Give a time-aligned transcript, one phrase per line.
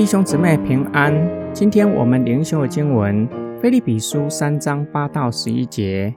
[0.00, 1.12] 弟兄姊妹平安。
[1.52, 3.28] 今天我们灵修的经文
[3.60, 6.16] 《菲利比书》三章八到十一节。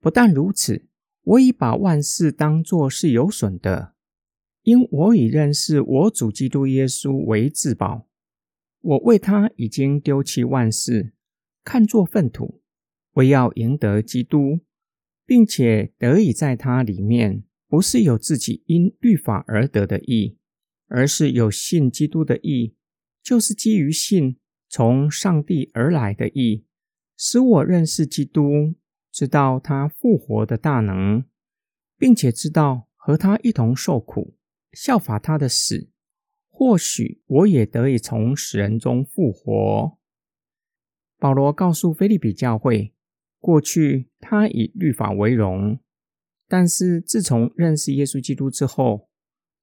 [0.00, 0.86] 不但如此，
[1.24, 3.94] 我已把万事当作是有损的，
[4.62, 8.06] 因我已认识我主基督耶稣为至宝。
[8.80, 11.12] 我为他已经丢弃万事，
[11.64, 12.60] 看作粪土，
[13.14, 14.60] 为要赢得基督，
[15.26, 20.38] 并且得以在他里面，不是有自己因律法而得的义，
[20.86, 22.76] 而是有信基督的义。
[23.22, 24.38] 就是基于信，
[24.68, 26.64] 从上帝而来的义，
[27.16, 28.74] 使我认识基督，
[29.10, 31.24] 知道他复活的大能，
[31.98, 34.36] 并且知道和他一同受苦，
[34.72, 35.90] 效法他的死，
[36.48, 39.98] 或许我也得以从死人中复活。
[41.18, 42.94] 保罗告诉菲利比教会，
[43.38, 45.78] 过去他以律法为荣，
[46.48, 49.08] 但是自从认识耶稣基督之后，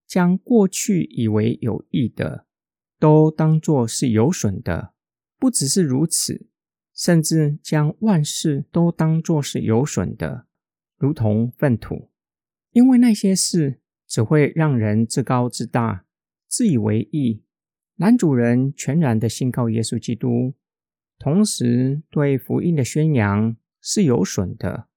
[0.05, 2.46] 将过去以为有益的。
[2.99, 4.93] 都当作是有损的，
[5.37, 6.47] 不只是如此，
[6.93, 10.47] 甚至将万事都当作是有损的，
[10.97, 12.09] 如同粪土，
[12.71, 16.05] 因为那些事只会让人自高自大，
[16.47, 17.43] 自以为意。
[17.97, 20.53] 男主人全然的信靠耶稣基督，
[21.17, 24.87] 同时对福音的宣扬是有损的，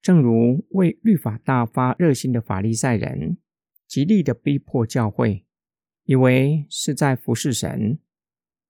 [0.00, 3.38] 正如为律法大发热心的法利赛人，
[3.86, 5.44] 极力的逼迫教会。
[6.10, 8.00] 以为是在服侍神。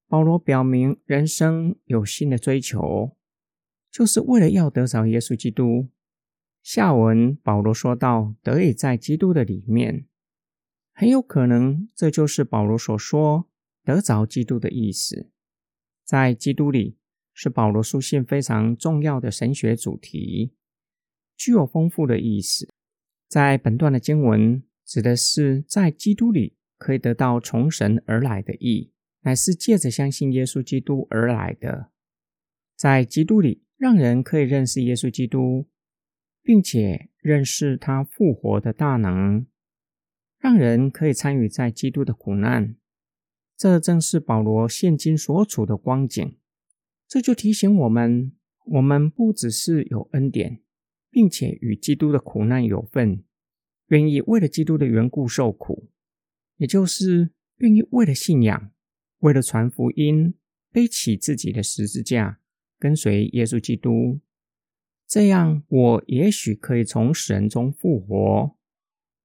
[0.07, 3.17] 保罗表明，人生有新的追求，
[3.89, 5.89] 就是为了要得着耶稣基督。
[6.61, 10.05] 下文保罗说到，得以在基督的里面，
[10.93, 13.49] 很有可能这就是保罗所说
[13.83, 15.31] 得着基督的意思。
[16.05, 16.99] 在基督里，
[17.33, 20.53] 是保罗书信非常重要的神学主题，
[21.35, 22.69] 具有丰富的意思。
[23.27, 26.53] 在本段的经文，指的是在基督里。
[26.81, 31.91] 可以得到从神而来的义，乃是借着相信耶稣基督而来的。
[32.75, 35.67] 在基督里，让人可以认识耶稣基督，
[36.41, 39.45] 并且认识他复活的大能，
[40.39, 42.75] 让人可以参与在基督的苦难。
[43.55, 46.35] 这正是保罗现今所处的光景。
[47.07, 48.31] 这就提醒我们，
[48.65, 50.63] 我们不只是有恩典，
[51.11, 53.23] 并且与基督的苦难有份，
[53.89, 55.80] 愿意为了基督的缘故受苦。
[56.61, 58.71] 也就是愿意为了信仰，
[59.21, 60.35] 为了传福音，
[60.71, 62.39] 背起自己的十字架，
[62.77, 64.19] 跟随耶稣基督。
[65.07, 68.55] 这样，我也许可以从死人中复活。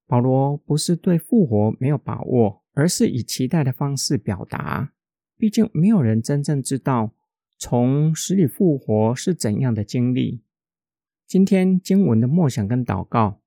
[0.07, 4.93] 保罗不是对复活没有把握，而是以期待的方式表达。
[5.37, 7.13] 毕竟，没有人真正知道
[7.59, 10.41] 从死里复活是怎样的经历。
[11.27, 13.43] 今天经文的默想跟祷告，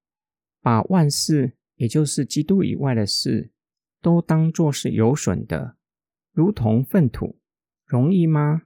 [0.63, 3.51] 把万事，也就是基督以外的事。
[4.01, 5.77] 都当作是有损的，
[6.33, 7.39] 如同粪土，
[7.85, 8.63] 容易吗？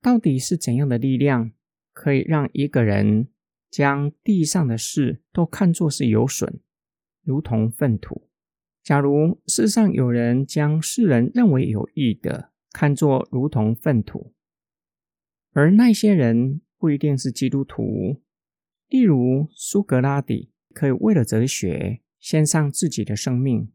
[0.00, 1.52] 到底是怎样的力量
[1.92, 3.28] 可以让一个人
[3.68, 6.60] 将地上的事都看作是有损，
[7.22, 8.28] 如同粪土？
[8.82, 14.32] 假如世上有人将世人认为有益的看作如同粪土，
[15.52, 18.22] 而那些人不一定是基督徒，
[18.88, 23.70] 例如苏格拉底可以为了哲学献上自己的生命。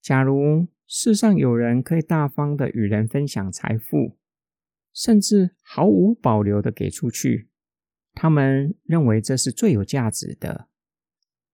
[0.00, 4.16] 假如世上有人可以大方的与人分享财富，
[4.92, 7.48] 甚至毫无保留的给出去，
[8.12, 10.68] 他们认为这是最有价值的。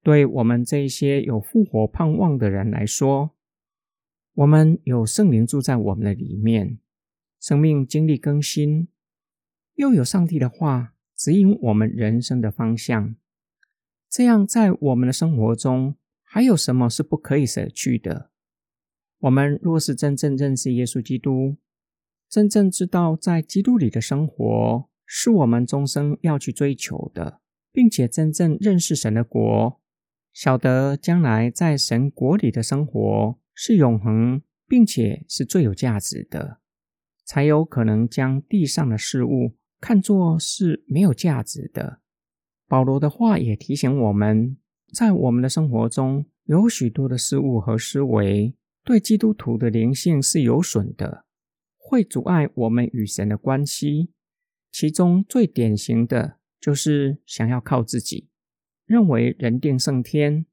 [0.03, 3.33] 对我们这些有复活盼望的人来说，
[4.35, 6.79] 我们有圣灵住在我们的里面，
[7.41, 8.89] 生命经历更新，
[9.75, 13.17] 又有上帝的话指引我们人生的方向。
[14.09, 18.31] 这样，在我们的生活中，还有什么是不可以舍去的？
[19.21, 21.57] 我们若是真正认识耶稣基督，
[22.29, 27.41] 真正知道在基督里的生活是我们终生要去追求的，
[27.73, 29.81] 并且真正认识神的国，
[30.33, 36.59] 晓得将来在神国里的生活是永恒，并且是最有价值的，
[37.25, 42.01] 才有可能将地上的事物看作是没有价值的。
[42.69, 44.59] 保罗的话也提醒我们，
[44.93, 48.55] 在我们的生活中有许多的事物和思维。
[48.87, 51.25] 对基督徒的灵性是有损的，
[51.77, 54.13] 会阻碍我们与神的关系。
[54.71, 58.29] 其中最典型的就是想要靠自己，
[58.85, 60.47] 认为人定胜天，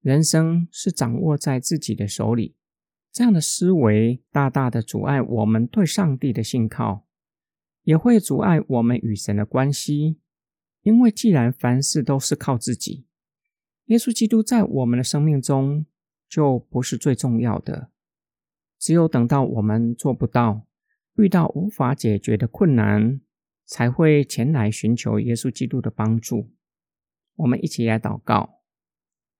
[0.00, 2.56] 人生是掌握在自己的手里。
[3.12, 7.06] 这样的思维大大的阻碍我们对上帝的信靠，
[7.82, 10.18] 也会阻碍我们与神的关系。
[10.80, 13.04] 因为既然凡事都是靠自己，
[13.86, 15.84] 耶稣基督在我们的生命中。
[16.28, 17.90] 就不是最重要的。
[18.78, 20.66] 只有等到我们做不到，
[21.16, 23.20] 遇到无法解决的困难，
[23.64, 26.52] 才会前来寻求耶稣基督的帮助。
[27.36, 28.60] 我们一起来祷告：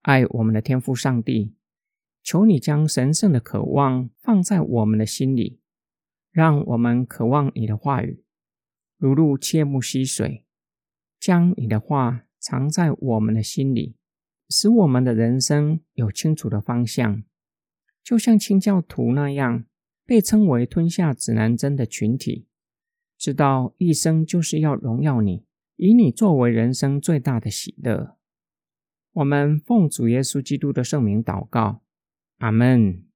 [0.03, 1.55] 爱我们的天父上帝，
[2.23, 5.61] 求你将神圣的渴望放在我们的心里，
[6.33, 8.25] 让我们渴望你的话语，
[8.97, 10.45] 如入切木溪水，
[11.21, 13.98] 将你的话藏在我们的心里。
[14.49, 17.23] 使我们的人生有清楚的方向，
[18.03, 19.65] 就像清教徒那样，
[20.07, 22.47] 被称为吞下指南针的群体，
[23.19, 25.45] 知道一生就是要荣耀你，
[25.77, 28.17] 以你作为人生最大的喜乐。
[29.13, 31.83] 我们奉主耶稣基督的圣名祷告，
[32.39, 33.08] 阿门。